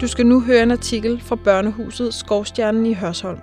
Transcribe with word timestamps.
Du 0.00 0.06
skal 0.06 0.26
nu 0.26 0.40
høre 0.40 0.62
en 0.62 0.70
artikel 0.70 1.20
fra 1.20 1.36
børnehuset 1.36 2.14
Skovstjernen 2.14 2.86
i 2.86 2.94
Hørsholm. 2.94 3.38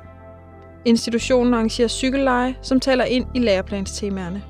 Institutionen 0.86 1.54
arrangerer 1.54 1.88
cykelleje, 1.88 2.56
som 2.62 2.80
taler 2.80 3.06
ind 3.06 3.26
i 3.36 3.40
læreplanstemaerne. 3.40 4.44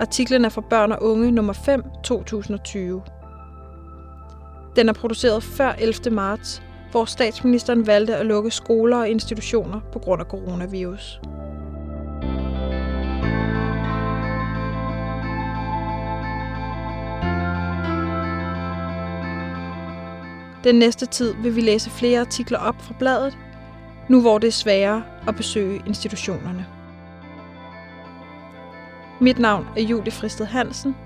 Artiklen 0.00 0.44
er 0.44 0.48
fra 0.48 0.60
børn 0.60 0.92
og 0.92 1.02
unge 1.02 1.30
nummer 1.30 1.52
5 1.52 1.82
2020. 2.04 3.02
Den 4.76 4.88
er 4.88 4.92
produceret 4.92 5.42
før 5.42 5.72
11. 5.78 6.14
marts, 6.14 6.62
hvor 6.90 7.04
statsministeren 7.04 7.86
valgte 7.86 8.16
at 8.16 8.26
lukke 8.26 8.50
skoler 8.50 8.96
og 8.96 9.08
institutioner 9.08 9.80
på 9.92 9.98
grund 9.98 10.22
af 10.22 10.26
coronavirus. 10.26 11.20
Den 20.64 20.74
næste 20.74 21.06
tid 21.06 21.34
vil 21.34 21.56
vi 21.56 21.60
læse 21.60 21.90
flere 21.90 22.20
artikler 22.20 22.58
op 22.58 22.82
fra 22.82 22.94
bladet, 22.98 23.38
nu 24.08 24.20
hvor 24.20 24.38
det 24.38 24.48
er 24.48 24.52
sværere 24.52 25.02
at 25.28 25.36
besøge 25.36 25.82
institutionerne. 25.86 26.66
Mit 29.20 29.38
navn 29.38 29.66
er 29.76 29.82
Julie 29.82 30.12
Fristed 30.12 30.46
Hansen. 30.46 30.96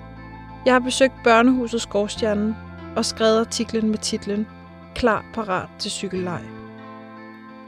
Jeg 0.67 0.75
har 0.75 0.81
besøgt 0.81 1.15
børnehuset 1.25 1.81
Skovstjernen 1.81 2.57
og 2.97 3.05
skrevet 3.05 3.41
artiklen 3.41 3.91
med 3.91 3.99
titlen 3.99 4.47
Klar 4.95 5.25
parat 5.35 5.69
til 5.79 5.91
cykelleg. 5.91 6.43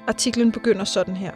Artiklen 0.08 0.52
begynder 0.52 0.84
sådan 0.84 1.16
her. 1.16 1.32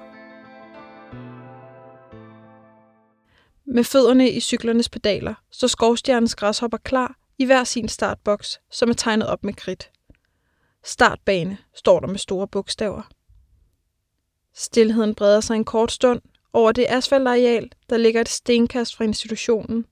Med 3.75 3.85
fødderne 3.85 4.31
i 4.31 4.41
cyklernes 4.41 4.89
pedaler 4.89 5.35
står 5.51 5.69
Skovstjernens 5.69 6.35
græshopper 6.35 6.79
klar 6.79 7.15
i 7.39 7.45
hver 7.45 7.65
sin 7.65 7.89
startboks, 7.89 8.61
som 8.71 8.91
er 8.91 8.95
tegnet 8.95 9.27
op 9.27 9.45
med 9.45 9.55
kridt. 9.55 9.91
Startbane 10.85 11.59
står 11.75 12.01
der 12.01 12.07
med 12.07 12.19
store 12.19 12.49
bogstaver. 12.49 13.03
Stilheden 14.55 15.15
breder 15.15 15.41
sig 15.41 15.55
en 15.55 15.65
kort 15.65 15.93
stund 15.93 16.23
over 16.53 16.73
det 16.73 16.87
asfaltareal, 16.89 17.71
der 17.91 17.97
ligger 17.97 18.21
et 18.21 18.29
stenkast 18.29 18.97
fra 18.97 19.05
institutionen, 19.05 19.87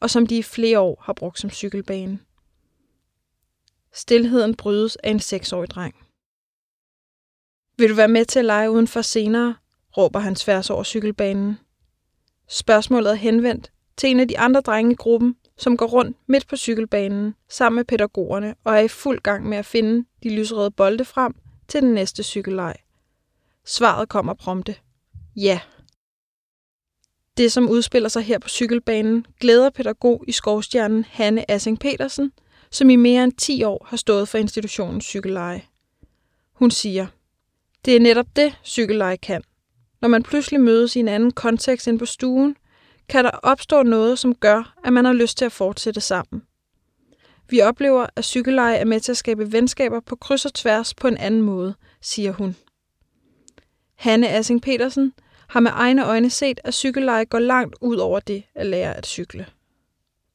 og 0.00 0.10
som 0.10 0.26
de 0.26 0.38
i 0.38 0.42
flere 0.42 0.80
år 0.80 1.02
har 1.04 1.12
brugt 1.12 1.40
som 1.40 1.50
cykelbane. 1.50 2.18
Stilheden 3.92 4.56
brydes 4.56 4.96
af 4.96 5.10
en 5.10 5.20
seksårig 5.20 5.70
dreng. 5.70 5.94
Vil 7.78 7.90
du 7.90 7.94
være 7.94 8.08
med 8.08 8.24
til 8.24 8.38
at 8.38 8.44
lege 8.44 8.70
udenfor 8.70 9.02
senere? 9.02 9.56
råber 9.96 10.18
han 10.18 10.34
tværs 10.34 10.70
over 10.70 10.82
cykelbanen. 10.82 11.58
Spørgsmålet 12.48 13.10
er 13.10 13.14
henvendt 13.14 13.72
til 13.96 14.10
en 14.10 14.20
af 14.20 14.28
de 14.28 14.38
andre 14.38 14.60
drenge 14.60 14.92
i 14.92 14.94
gruppen, 14.94 15.36
som 15.58 15.76
går 15.76 15.86
rundt 15.86 16.16
midt 16.26 16.48
på 16.48 16.56
cykelbanen 16.56 17.34
sammen 17.48 17.76
med 17.76 17.84
pædagogerne 17.84 18.54
og 18.64 18.74
er 18.74 18.80
i 18.80 18.88
fuld 18.88 19.20
gang 19.20 19.48
med 19.48 19.58
at 19.58 19.66
finde 19.66 20.06
de 20.22 20.36
lyserøde 20.36 20.70
bolde 20.70 21.04
frem 21.04 21.34
til 21.68 21.82
den 21.82 21.94
næste 21.94 22.22
cykelleg. 22.22 22.74
Svaret 23.64 24.08
kommer 24.08 24.34
prompte. 24.34 24.74
Ja. 25.36 25.60
Det, 27.36 27.52
som 27.52 27.68
udspiller 27.68 28.08
sig 28.08 28.22
her 28.22 28.38
på 28.38 28.48
cykelbanen, 28.48 29.26
glæder 29.40 29.70
pædagog 29.70 30.24
i 30.26 30.32
skovstjernen 30.32 31.04
Hanne 31.04 31.50
Assing 31.50 31.80
Petersen, 31.80 32.32
som 32.70 32.90
i 32.90 32.96
mere 32.96 33.24
end 33.24 33.32
10 33.32 33.62
år 33.62 33.86
har 33.88 33.96
stået 33.96 34.28
for 34.28 34.38
institutionens 34.38 35.04
cykelleje. 35.04 35.62
Hun 36.52 36.70
siger, 36.70 37.06
det 37.84 37.96
er 37.96 38.00
netop 38.00 38.26
det, 38.36 38.58
cykelleje 38.64 39.16
kan. 39.16 39.42
Når 40.00 40.08
man 40.08 40.22
pludselig 40.22 40.60
mødes 40.60 40.96
i 40.96 40.98
en 40.98 41.08
anden 41.08 41.30
kontekst 41.30 41.88
end 41.88 41.98
på 41.98 42.06
stuen, 42.06 42.56
kan 43.08 43.24
der 43.24 43.30
opstå 43.30 43.82
noget, 43.82 44.18
som 44.18 44.34
gør, 44.34 44.74
at 44.84 44.92
man 44.92 45.04
har 45.04 45.12
lyst 45.12 45.38
til 45.38 45.44
at 45.44 45.52
fortsætte 45.52 46.00
sammen. 46.00 46.42
Vi 47.50 47.60
oplever, 47.60 48.06
at 48.16 48.24
cykelleje 48.24 48.76
er 48.76 48.84
med 48.84 49.00
til 49.00 49.12
at 49.12 49.16
skabe 49.16 49.52
venskaber 49.52 50.00
på 50.00 50.16
kryds 50.16 50.44
og 50.44 50.54
tværs 50.54 50.94
på 50.94 51.08
en 51.08 51.16
anden 51.16 51.42
måde, 51.42 51.74
siger 52.00 52.32
hun. 52.32 52.56
Hanne 53.94 54.28
Assing 54.28 54.62
Petersen 54.62 55.12
har 55.48 55.60
med 55.60 55.70
egne 55.74 56.06
øjne 56.06 56.30
set, 56.30 56.60
at 56.64 56.74
cykelleje 56.74 57.24
går 57.24 57.38
langt 57.38 57.76
ud 57.80 57.96
over 57.96 58.20
det 58.20 58.42
at 58.54 58.66
lære 58.66 58.96
at 58.96 59.06
cykle. 59.06 59.46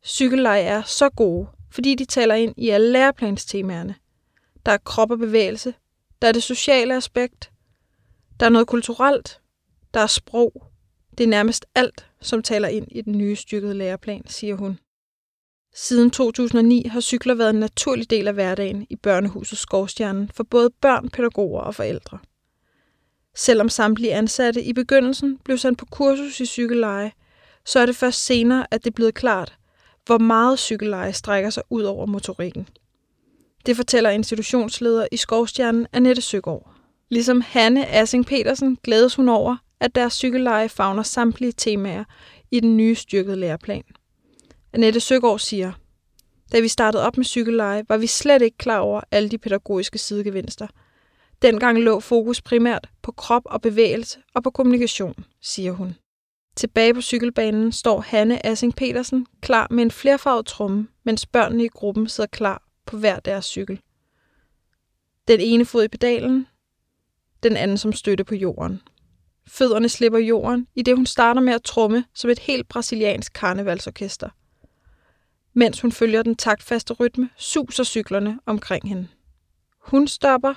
Cykelleje 0.05 0.61
er 0.61 0.81
så 0.81 1.09
gode, 1.09 1.47
fordi 1.71 1.95
de 1.95 2.05
taler 2.05 2.35
ind 2.35 2.53
i 2.57 2.69
alle 2.69 2.91
læreplanstemaerne. 2.91 3.95
Der 4.65 4.71
er 4.71 4.77
krop 4.77 5.11
og 5.11 5.17
bevægelse, 5.17 5.73
der 6.21 6.27
er 6.27 6.31
det 6.31 6.43
sociale 6.43 6.95
aspekt, 6.95 7.51
der 8.39 8.45
er 8.45 8.49
noget 8.49 8.67
kulturelt, 8.67 9.41
der 9.93 9.99
er 9.99 10.07
sprog. 10.07 10.72
Det 11.17 11.23
er 11.23 11.27
nærmest 11.27 11.65
alt, 11.75 12.07
som 12.21 12.43
taler 12.43 12.67
ind 12.67 12.87
i 12.91 13.01
den 13.01 13.17
nye 13.17 13.35
styrkede 13.35 13.73
læreplan, 13.73 14.23
siger 14.27 14.55
hun. 14.55 14.79
Siden 15.75 16.11
2009 16.11 16.87
har 16.87 16.99
cykler 16.99 17.33
været 17.33 17.49
en 17.49 17.59
naturlig 17.59 18.09
del 18.09 18.27
af 18.27 18.33
hverdagen 18.33 18.87
i 18.89 18.95
børnehuset 18.95 19.57
Skovstjernen 19.57 20.29
for 20.33 20.43
både 20.43 20.69
børn, 20.81 21.09
pædagoger 21.09 21.61
og 21.61 21.75
forældre. 21.75 22.19
Selvom 23.35 23.69
samtlige 23.69 24.13
ansatte 24.13 24.63
i 24.63 24.73
begyndelsen 24.73 25.37
blev 25.37 25.57
sendt 25.57 25.79
på 25.79 25.85
kursus 25.85 26.39
i 26.39 26.45
cykelleje, 26.45 27.11
så 27.65 27.79
er 27.79 27.85
det 27.85 27.95
først 27.95 28.25
senere, 28.25 28.67
at 28.71 28.83
det 28.83 28.89
er 28.89 28.95
blevet 28.95 29.13
klart, 29.13 29.57
hvor 30.05 30.17
meget 30.17 30.59
cykelleje 30.59 31.13
strækker 31.13 31.49
sig 31.49 31.63
ud 31.69 31.83
over 31.83 32.05
motorikken. 32.05 32.67
Det 33.65 33.75
fortæller 33.75 34.09
institutionsleder 34.09 35.07
i 35.11 35.17
Skovstjernen 35.17 35.87
Annette 35.93 36.21
Søgaard. 36.21 36.71
Ligesom 37.09 37.41
Hanne 37.41 37.87
Assing 37.87 38.25
Petersen 38.25 38.77
glædes 38.83 39.15
hun 39.15 39.29
over, 39.29 39.57
at 39.83 39.95
deres 39.95 40.13
cykelleje 40.13 40.69
fagner 40.69 41.03
samtlige 41.03 41.51
temaer 41.51 42.03
i 42.51 42.59
den 42.59 42.77
nye 42.77 42.95
styrkede 42.95 43.35
læreplan. 43.35 43.83
Annette 44.73 44.99
Søgaard 44.99 45.39
siger, 45.39 45.71
da 46.51 46.59
vi 46.59 46.67
startede 46.67 47.05
op 47.05 47.17
med 47.17 47.25
cykelleje, 47.25 47.85
var 47.89 47.97
vi 47.97 48.07
slet 48.07 48.41
ikke 48.41 48.57
klar 48.57 48.79
over 48.79 49.01
alle 49.11 49.29
de 49.29 49.37
pædagogiske 49.37 49.97
sidegevinster. 49.97 50.67
Dengang 51.41 51.79
lå 51.79 51.99
fokus 51.99 52.41
primært 52.41 52.89
på 53.01 53.11
krop 53.11 53.41
og 53.45 53.61
bevægelse 53.61 54.19
og 54.33 54.43
på 54.43 54.49
kommunikation, 54.49 55.25
siger 55.41 55.71
hun. 55.71 55.95
Tilbage 56.55 56.93
på 56.93 57.01
cykelbanen 57.01 57.71
står 57.71 58.01
Hanne 58.01 58.45
Assing 58.45 58.75
Petersen 58.75 59.27
klar 59.41 59.67
med 59.71 59.83
en 59.83 59.91
flerfarvet 59.91 60.45
tromme, 60.45 60.87
mens 61.03 61.25
børnene 61.25 61.63
i 61.63 61.67
gruppen 61.67 62.07
sidder 62.07 62.27
klar 62.27 62.63
på 62.85 62.97
hver 62.97 63.19
deres 63.19 63.45
cykel. 63.45 63.81
Den 65.27 65.39
ene 65.39 65.65
fod 65.65 65.83
i 65.83 65.87
pedalen, 65.87 66.47
den 67.43 67.57
anden 67.57 67.77
som 67.77 67.93
støtte 67.93 68.23
på 68.23 68.35
jorden. 68.35 68.81
Fødderne 69.47 69.89
slipper 69.89 70.19
jorden, 70.19 70.67
i 70.75 70.81
det 70.81 70.95
hun 70.95 71.05
starter 71.05 71.41
med 71.41 71.53
at 71.53 71.63
tromme 71.63 72.05
som 72.13 72.29
et 72.29 72.39
helt 72.39 72.67
brasiliansk 72.67 73.33
karnevalsorkester. 73.33 74.29
Mens 75.53 75.81
hun 75.81 75.91
følger 75.91 76.23
den 76.23 76.35
taktfaste 76.35 76.93
rytme, 76.93 77.29
suser 77.37 77.83
cyklerne 77.83 78.39
omkring 78.45 78.89
hende. 78.89 79.07
Hun 79.79 80.07
stopper. 80.07 80.53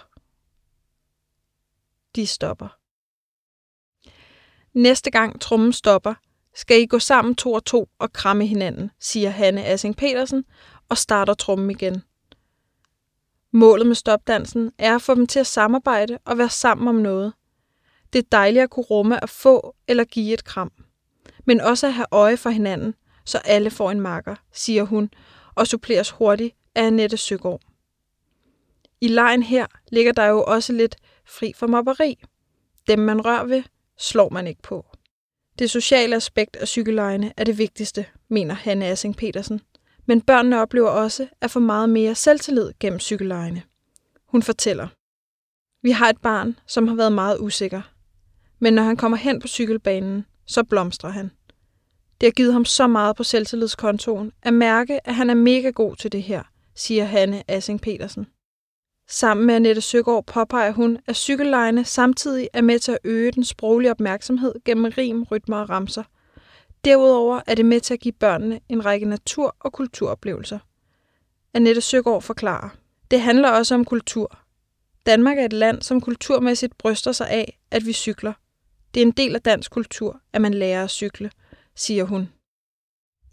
De 2.17 2.27
stopper. 2.27 2.69
Næste 4.79 5.11
gang 5.11 5.41
trummen 5.41 5.73
stopper, 5.73 6.15
skal 6.55 6.81
I 6.81 6.87
gå 6.87 6.99
sammen 6.99 7.35
to 7.35 7.53
og 7.53 7.65
to 7.65 7.89
og 7.99 8.13
kramme 8.13 8.47
hinanden, 8.47 8.91
siger 9.01 9.31
Hanne 9.31 9.65
Assing 9.65 9.97
Petersen 9.97 10.45
og 10.89 10.99
starter 10.99 11.35
trummen 11.35 11.71
igen. 11.71 12.03
Målet 13.51 13.87
med 13.87 13.95
stopdansen 13.95 14.73
er 14.79 14.95
at 14.95 15.03
få 15.03 15.15
dem 15.15 15.27
til 15.27 15.41
at 15.41 15.47
samarbejde 15.47 16.19
og 16.25 16.39
være 16.39 16.51
sammen 16.51 16.89
om 16.89 16.95
noget. 16.95 17.33
Det 18.13 18.19
er 18.19 18.29
dejligt 18.33 18.63
at 18.63 18.71
kunne 18.71 18.87
rumme 18.87 19.23
at 19.23 19.31
få 19.31 19.75
eller 19.89 20.05
give 20.05 20.35
et 20.35 20.45
kram. 20.45 20.73
Men 21.45 21.61
også 21.61 21.87
at 21.87 21.93
have 21.93 22.07
øje 22.11 22.37
for 22.37 22.51
hinanden, 22.51 22.95
så 23.25 23.39
alle 23.39 23.71
får 23.71 23.91
en 23.91 24.01
marker, 24.01 24.35
siger 24.53 24.83
hun, 24.83 25.11
og 25.55 25.67
suppleres 25.67 26.11
hurtigt 26.11 26.55
af 26.75 26.83
Annette 26.87 27.17
Søgaard. 27.17 27.61
I 29.01 29.09
lejen 29.09 29.43
her 29.43 29.67
ligger 29.93 30.13
der 30.13 30.27
jo 30.27 30.45
også 30.45 30.73
lidt 30.73 30.97
fri 31.27 31.53
for 31.57 31.67
mobberi. 31.67 32.19
Dem 32.89 32.99
man 32.99 33.25
rører 33.25 33.45
ved, 33.45 33.63
slår 33.99 34.29
man 34.29 34.47
ikke 34.47 34.63
på. 34.63 34.87
Det 35.59 35.71
sociale 35.71 36.17
aspekt 36.17 36.57
af 36.57 36.69
cykellejene 36.69 37.33
er 37.37 37.45
det 37.45 37.59
vigtigste, 37.59 38.07
mener 38.29 38.55
Hanne 38.55 38.87
Assing 38.87 39.17
Petersen. 39.17 39.61
Men 40.07 40.21
børnene 40.21 40.61
oplever 40.61 40.89
også 40.89 41.29
at 41.41 41.51
få 41.51 41.61
meget 41.61 41.89
mere 41.89 42.15
selvtillid 42.15 42.73
gennem 42.81 43.01
cykellejene. 43.01 43.63
Hun 44.27 44.43
fortæller, 44.43 44.89
vi 45.83 45.91
har 45.91 46.09
et 46.09 46.21
barn, 46.21 46.59
som 46.67 46.89
har 46.89 46.95
været 46.95 47.13
meget 47.13 47.39
usikker. 47.41 47.83
Men 48.59 48.75
når 48.75 48.83
han 48.83 48.97
kommer 48.97 49.17
hen 49.17 49.41
på 49.41 49.49
cykelbanen, 49.49 50.27
så 50.47 50.65
blomstrer 50.65 51.11
han. 51.11 51.31
Det 52.21 52.27
har 52.27 52.33
givet 52.33 52.53
ham 52.53 52.65
så 52.65 52.87
meget 52.87 53.17
på 53.17 53.25
selvtillidskontoen 53.25 54.33
at 54.43 54.55
mærke, 54.55 55.09
at 55.09 55.15
han 55.15 55.31
er 55.31 55.35
mega 55.35 55.71
god 55.71 55.97
til 55.97 56.13
det 56.13 56.23
her, 56.23 56.43
siger 56.75 57.05
Hanne 57.05 57.51
Assing 57.51 57.81
Petersen. 57.81 58.27
Sammen 59.09 59.47
med 59.47 59.55
Annette 59.55 59.81
Søgaard 59.81 60.27
påpeger 60.27 60.73
hun, 60.73 60.99
at 61.07 61.17
cykellejene 61.17 61.85
samtidig 61.85 62.49
er 62.53 62.61
med 62.61 62.79
til 62.79 62.93
at 62.93 62.99
øge 63.05 63.33
den 63.33 63.45
sproglige 63.45 63.91
opmærksomhed 63.91 64.55
gennem 64.65 64.93
rim, 64.99 65.23
rytmer 65.23 65.57
og 65.57 65.71
ramser. 65.71 66.03
Derudover 66.85 67.41
er 67.47 67.55
det 67.55 67.65
med 67.65 67.81
til 67.81 67.95
at 67.95 68.01
give 68.01 68.13
børnene 68.13 68.61
en 68.69 68.85
række 68.85 69.07
natur- 69.07 69.57
og 69.61 69.73
kulturoplevelser. 69.73 70.59
Annette 71.55 71.81
Søgaard 71.81 72.23
forklarer. 72.23 72.69
Det 73.11 73.21
handler 73.21 73.51
også 73.51 73.75
om 73.75 73.85
kultur. 73.85 74.39
Danmark 75.07 75.39
er 75.39 75.45
et 75.45 75.53
land, 75.53 75.83
som 75.83 76.01
kulturmæssigt 76.01 76.79
bryster 76.79 77.13
sig 77.13 77.31
af, 77.31 77.59
at 77.71 77.87
vi 77.87 77.93
cykler. 77.93 78.33
Det 78.97 79.03
er 79.03 79.07
en 79.07 79.13
del 79.13 79.35
af 79.35 79.43
dansk 79.43 79.71
kultur, 79.71 80.21
at 80.33 80.41
man 80.41 80.55
lærer 80.55 80.85
at 80.85 80.91
cykle, 80.91 81.31
siger 81.75 82.05
hun. 82.05 82.29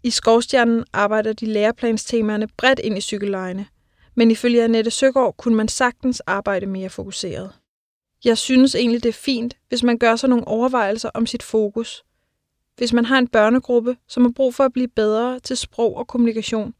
I 0.02 0.10
Skovstjernen 0.10 0.84
arbejder 0.92 1.32
de 1.32 1.46
læreplanstemaerne 1.46 2.48
bredt 2.56 2.78
ind 2.78 2.98
i 2.98 3.00
cykellejene– 3.00 3.66
Men 4.14 4.30
ifølge 4.30 4.64
Annette 4.64 4.90
Søgaard 4.90 5.36
kunne 5.36 5.54
man 5.54 5.68
sagtens 5.68 6.20
arbejde 6.20 6.66
mere 6.66 6.90
fokuseret. 6.90 7.52
Jeg 8.24 8.38
synes 8.38 8.74
egentlig, 8.74 9.02
det 9.02 9.08
er 9.08 9.12
fint, 9.12 9.56
hvis 9.68 9.82
man 9.82 9.98
gør 9.98 10.16
sig 10.16 10.28
nogle 10.28 10.48
overvejelser 10.48 11.10
om 11.14 11.26
sit 11.26 11.42
fokus. 11.42 12.04
Hvis 12.76 12.92
man 12.92 13.04
har 13.04 13.18
en 13.18 13.28
børnegruppe, 13.28 13.96
som 14.08 14.22
har 14.22 14.32
brug 14.36 14.54
for 14.54 14.64
at 14.64 14.72
blive 14.72 14.88
bedre 14.88 15.40
til 15.40 15.56
sprog 15.56 15.96
og 15.96 16.06
kommunikation, 16.06 16.74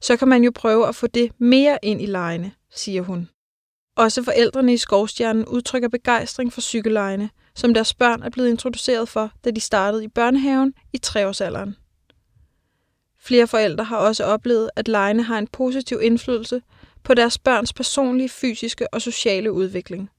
så 0.00 0.16
kan 0.16 0.28
man 0.28 0.44
jo 0.44 0.52
prøve 0.54 0.88
at 0.88 0.94
få 0.94 1.06
det 1.06 1.32
mere 1.38 1.78
ind 1.82 2.02
i 2.02 2.06
lejene, 2.06 2.52
siger 2.70 3.02
hun. 3.02 3.28
Også 3.96 4.22
forældrene 4.22 4.72
i 4.72 4.76
Skovstjernen 4.76 5.46
udtrykker 5.46 5.88
begejstring 5.88 6.52
for 6.52 6.60
cykellejene, 6.60 7.30
som 7.56 7.74
deres 7.74 7.94
børn 7.94 8.22
er 8.22 8.30
blevet 8.30 8.48
introduceret 8.48 9.08
for, 9.08 9.32
da 9.44 9.50
de 9.50 9.60
startede 9.60 10.04
i 10.04 10.08
børnehaven 10.08 10.74
i 10.92 10.98
treårsalderen. 10.98 11.76
Flere 13.18 13.46
forældre 13.46 13.84
har 13.84 13.96
også 13.96 14.24
oplevet, 14.24 14.70
at 14.76 14.88
legene 14.88 15.22
har 15.22 15.38
en 15.38 15.46
positiv 15.46 15.98
indflydelse 16.02 16.62
på 17.02 17.14
deres 17.14 17.38
børns 17.38 17.72
personlige, 17.72 18.28
fysiske 18.28 18.94
og 18.94 19.02
sociale 19.02 19.52
udvikling. 19.52 20.10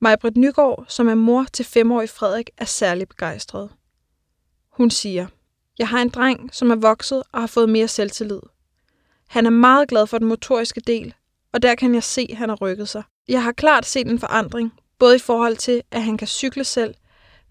Majbrit 0.00 0.36
Nygaard, 0.36 0.84
som 0.88 1.08
er 1.08 1.14
mor 1.14 1.46
til 1.52 1.64
femårig 1.64 2.08
Frederik, 2.08 2.50
er 2.56 2.64
særlig 2.64 3.08
begejstret. 3.08 3.70
Hun 4.70 4.90
siger, 4.90 5.26
jeg 5.78 5.88
har 5.88 6.02
en 6.02 6.08
dreng, 6.08 6.54
som 6.54 6.70
er 6.70 6.74
vokset 6.74 7.22
og 7.32 7.40
har 7.40 7.46
fået 7.46 7.68
mere 7.68 7.88
selvtillid. 7.88 8.40
Han 9.28 9.46
er 9.46 9.50
meget 9.50 9.88
glad 9.88 10.06
for 10.06 10.18
den 10.18 10.28
motoriske 10.28 10.80
del, 10.80 11.14
og 11.52 11.62
der 11.62 11.74
kan 11.74 11.94
jeg 11.94 12.02
se, 12.02 12.28
at 12.30 12.36
han 12.36 12.48
har 12.48 12.56
rykket 12.56 12.88
sig. 12.88 13.02
Jeg 13.28 13.42
har 13.42 13.52
klart 13.52 13.86
set 13.86 14.06
en 14.06 14.18
forandring, 14.18 14.72
både 14.98 15.16
i 15.16 15.18
forhold 15.18 15.56
til, 15.56 15.82
at 15.90 16.02
han 16.02 16.16
kan 16.16 16.28
cykle 16.28 16.64
selv, 16.64 16.94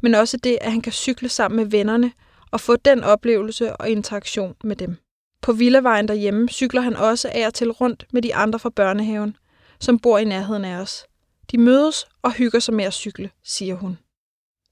men 0.04 0.16
også 0.16 0.38
det, 0.38 0.58
at 0.62 0.72
han 0.72 0.82
kan 0.82 0.92
cykle 0.92 1.30
sammen 1.30 1.58
med 1.58 1.66
vennerne 1.66 2.12
og 2.52 2.62
få 2.62 2.76
den 2.76 3.04
oplevelse 3.04 3.76
og 3.76 3.90
interaktion 3.90 4.56
med 4.64 4.76
dem. 4.76 4.98
På 5.42 5.54
Villavejen 5.54 6.08
derhjemme 6.08 6.50
cykler 6.50 6.82
han 6.82 6.96
også 6.96 7.30
af 7.34 7.48
og 7.48 7.54
til 7.54 7.72
rundt 7.72 8.08
med 8.14 8.22
de 8.22 8.36
andre 8.36 8.60
fra 8.60 8.70
børnehaven, 8.70 9.38
som 9.80 10.00
bor 10.00 10.18
i 10.18 10.26
nærheden 10.26 10.66
af 10.66 10.78
os. 10.78 11.06
De 11.52 11.58
mødes 11.58 12.08
og 12.22 12.32
hygger 12.32 12.60
sig 12.60 12.74
med 12.74 12.86
at 12.86 12.94
cykle, 12.94 13.30
siger 13.44 13.76
hun. 13.76 13.98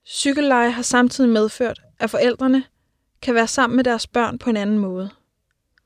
Cykelleje 0.08 0.72
har 0.72 0.82
samtidig 0.82 1.30
medført, 1.30 1.82
at 2.00 2.10
forældrene 2.10 2.64
kan 3.22 3.36
være 3.36 3.48
sammen 3.48 3.76
med 3.76 3.84
deres 3.84 4.08
børn 4.08 4.38
på 4.40 4.50
en 4.50 4.58
anden 4.58 4.80
måde. 4.80 5.10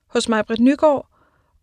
Hos 0.07 0.29
mig, 0.29 0.45
Britt 0.45 0.61
Nygaard 0.61 1.08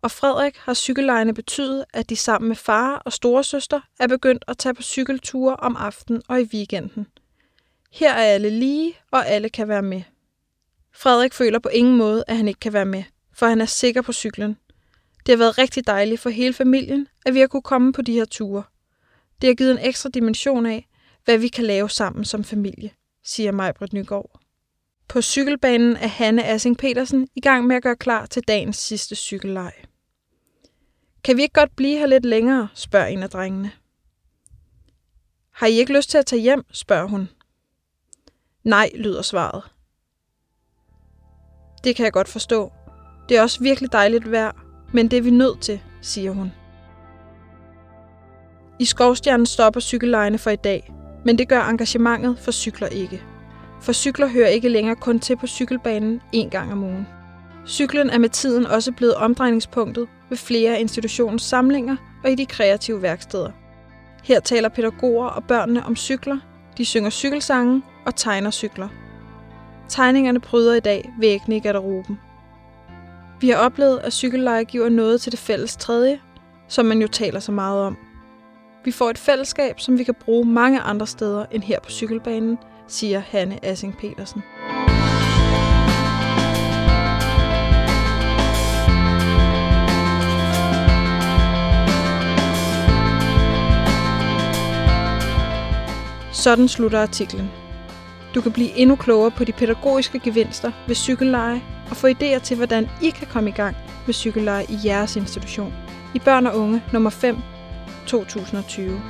og 0.01 0.11
Frederik 0.11 0.57
har 0.57 0.73
cykellejene 0.73 1.33
betydet, 1.33 1.85
at 1.93 2.09
de 2.09 2.15
sammen 2.15 2.47
med 2.47 2.55
far 2.55 2.95
og 3.05 3.13
storesøster 3.13 3.81
er 3.99 4.07
begyndt 4.07 4.45
at 4.47 4.57
tage 4.57 4.73
på 4.73 4.81
cykelture 4.81 5.55
om 5.55 5.75
aftenen 5.75 6.21
og 6.27 6.41
i 6.41 6.49
weekenden. 6.53 7.07
Her 7.91 8.13
er 8.13 8.23
alle 8.23 8.49
lige, 8.49 8.93
og 9.11 9.27
alle 9.27 9.49
kan 9.49 9.67
være 9.67 9.81
med. 9.81 10.01
Frederik 10.93 11.33
føler 11.33 11.59
på 11.59 11.69
ingen 11.69 11.97
måde, 11.97 12.23
at 12.27 12.37
han 12.37 12.47
ikke 12.47 12.59
kan 12.59 12.73
være 12.73 12.85
med, 12.85 13.03
for 13.33 13.45
han 13.45 13.61
er 13.61 13.65
sikker 13.65 14.01
på 14.01 14.13
cyklen. 14.13 14.57
Det 15.25 15.33
har 15.33 15.37
været 15.37 15.57
rigtig 15.57 15.87
dejligt 15.87 16.21
for 16.21 16.29
hele 16.29 16.53
familien, 16.53 17.07
at 17.25 17.33
vi 17.33 17.39
har 17.39 17.47
kunne 17.47 17.61
komme 17.61 17.93
på 17.93 18.01
de 18.01 18.13
her 18.13 18.25
ture. 18.25 18.63
Det 19.41 19.47
har 19.47 19.55
givet 19.55 19.71
en 19.71 19.79
ekstra 19.81 20.09
dimension 20.09 20.65
af, 20.65 20.87
hvad 21.25 21.37
vi 21.37 21.47
kan 21.47 21.63
lave 21.63 21.89
sammen 21.89 22.25
som 22.25 22.43
familie, 22.43 22.91
siger 23.23 23.51
Majbrit 23.51 23.93
Nygaard. 23.93 24.39
På 25.07 25.21
cykelbanen 25.21 25.95
er 25.95 26.07
Hanne 26.07 26.45
Assing 26.45 26.77
Petersen 26.77 27.27
i 27.35 27.41
gang 27.41 27.67
med 27.67 27.75
at 27.75 27.83
gøre 27.83 27.95
klar 27.95 28.25
til 28.25 28.43
dagens 28.47 28.77
sidste 28.77 29.15
cykelleg. 29.15 29.71
Kan 31.23 31.37
vi 31.37 31.41
ikke 31.41 31.53
godt 31.53 31.75
blive 31.75 31.97
her 31.97 32.05
lidt 32.05 32.25
længere, 32.25 32.67
spørger 32.73 33.07
en 33.07 33.23
af 33.23 33.29
drengene. 33.29 33.71
Har 35.51 35.67
I 35.67 35.71
ikke 35.71 35.93
lyst 35.93 36.09
til 36.09 36.17
at 36.17 36.25
tage 36.25 36.41
hjem, 36.41 36.63
spørger 36.71 37.07
hun. 37.07 37.29
Nej, 38.63 38.89
lyder 38.95 39.21
svaret. 39.21 39.63
Det 41.83 41.95
kan 41.95 42.05
jeg 42.05 42.13
godt 42.13 42.27
forstå. 42.27 42.71
Det 43.29 43.37
er 43.37 43.41
også 43.41 43.63
virkelig 43.63 43.91
dejligt 43.91 44.31
vejr, 44.31 44.51
men 44.93 45.11
det 45.11 45.17
er 45.17 45.21
vi 45.21 45.31
nødt 45.31 45.61
til, 45.61 45.81
siger 46.01 46.31
hun. 46.31 46.51
I 48.79 48.85
Skovstjernen 48.85 49.45
stopper 49.45 49.79
cykellejene 49.79 50.37
for 50.37 50.49
i 50.49 50.55
dag, 50.55 50.93
men 51.25 51.37
det 51.37 51.49
gør 51.49 51.61
engagementet 51.61 52.39
for 52.39 52.51
cykler 52.51 52.87
ikke. 52.87 53.36
For 53.81 53.93
cykler 53.93 54.27
hører 54.27 54.47
ikke 54.47 54.69
længere 54.69 54.95
kun 54.95 55.19
til 55.19 55.35
på 55.37 55.47
cykelbanen 55.47 56.21
en 56.31 56.49
gang 56.49 56.71
om 56.71 56.83
ugen. 56.83 57.07
Cyklen 57.67 58.09
er 58.09 58.17
med 58.17 58.29
tiden 58.29 58.65
også 58.65 58.91
blevet 58.91 59.15
omdrejningspunktet 59.15 60.07
ved 60.29 60.37
flere 60.37 60.79
institutionens 60.79 61.43
samlinger 61.43 61.95
og 62.23 62.31
i 62.31 62.35
de 62.35 62.45
kreative 62.45 63.01
værksteder. 63.01 63.51
Her 64.23 64.39
taler 64.39 64.69
pædagoger 64.69 65.27
og 65.27 65.43
børnene 65.43 65.85
om 65.85 65.95
cykler, 65.95 66.37
de 66.77 66.85
synger 66.85 67.09
cykelsange 67.09 67.81
og 68.05 68.15
tegner 68.15 68.51
cykler. 68.51 68.87
Tegningerne 69.89 70.39
bryder 70.39 70.73
i 70.73 70.79
dag 70.79 71.13
væggene 71.19 71.55
i 71.55 71.59
garderoben. 71.59 72.19
Vi 73.41 73.49
har 73.49 73.57
oplevet, 73.57 73.99
at 73.99 74.13
cykelleje 74.13 74.63
giver 74.63 74.89
noget 74.89 75.21
til 75.21 75.31
det 75.31 75.39
fælles 75.39 75.75
tredje, 75.75 76.19
som 76.67 76.85
man 76.85 77.01
jo 77.01 77.07
taler 77.07 77.39
så 77.39 77.51
meget 77.51 77.81
om. 77.81 77.97
Vi 78.85 78.91
får 78.91 79.09
et 79.09 79.17
fællesskab, 79.17 79.79
som 79.79 79.97
vi 79.97 80.03
kan 80.03 80.13
bruge 80.13 80.45
mange 80.45 80.79
andre 80.79 81.07
steder 81.07 81.45
end 81.51 81.63
her 81.63 81.79
på 81.79 81.89
cykelbanen, 81.89 82.57
siger 82.87 83.19
Hanne 83.19 83.65
Assing 83.65 83.97
Petersen. 83.97 84.43
Sådan 96.31 96.67
slutter 96.67 97.01
artiklen. 97.01 97.49
Du 98.35 98.41
kan 98.41 98.51
blive 98.51 98.77
endnu 98.77 98.95
klogere 98.95 99.31
på 99.31 99.43
de 99.43 99.51
pædagogiske 99.51 100.19
gevinster 100.19 100.71
ved 100.87 100.95
cykelleje 100.95 101.61
og 101.89 101.97
få 101.97 102.07
idéer 102.07 102.39
til, 102.39 102.57
hvordan 102.57 102.89
I 103.01 103.09
kan 103.09 103.27
komme 103.27 103.49
i 103.49 103.53
gang 103.53 103.75
med 104.05 104.13
cykelleje 104.13 104.65
i 104.69 104.77
jeres 104.85 105.15
institution. 105.15 105.73
I 106.15 106.19
Børn 106.19 106.47
og 106.47 106.57
Unge 106.57 106.83
nummer 106.93 107.09
5 107.09 107.37
2020. 108.07 109.01